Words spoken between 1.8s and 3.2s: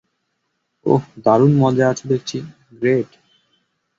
আছো দেখছি, গ্রেট!